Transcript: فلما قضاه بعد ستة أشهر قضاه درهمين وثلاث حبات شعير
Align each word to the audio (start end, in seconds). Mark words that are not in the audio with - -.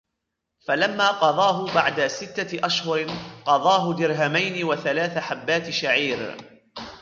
فلما 0.67 1.11
قضاه 1.11 1.73
بعد 1.75 2.07
ستة 2.07 2.65
أشهر 2.65 3.05
قضاه 3.45 3.93
درهمين 3.93 4.63
وثلاث 4.63 5.17
حبات 5.17 5.69
شعير 5.69 6.37